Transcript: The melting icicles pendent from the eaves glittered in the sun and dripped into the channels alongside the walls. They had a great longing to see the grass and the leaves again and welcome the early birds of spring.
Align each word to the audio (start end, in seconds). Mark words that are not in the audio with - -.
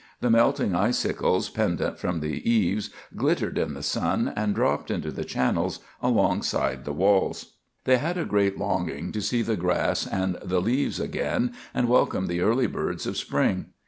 The 0.19 0.31
melting 0.31 0.73
icicles 0.73 1.49
pendent 1.51 1.99
from 1.99 2.21
the 2.21 2.49
eaves 2.51 2.89
glittered 3.15 3.59
in 3.59 3.75
the 3.75 3.83
sun 3.83 4.33
and 4.35 4.55
dripped 4.55 4.89
into 4.89 5.11
the 5.11 5.23
channels 5.23 5.79
alongside 6.01 6.85
the 6.85 6.91
walls. 6.91 7.53
They 7.83 7.97
had 7.99 8.17
a 8.17 8.25
great 8.25 8.57
longing 8.57 9.11
to 9.11 9.21
see 9.21 9.43
the 9.43 9.55
grass 9.55 10.07
and 10.07 10.39
the 10.43 10.59
leaves 10.59 10.99
again 10.99 11.53
and 11.71 11.87
welcome 11.87 12.25
the 12.25 12.41
early 12.41 12.65
birds 12.65 13.05
of 13.05 13.15
spring. 13.15 13.67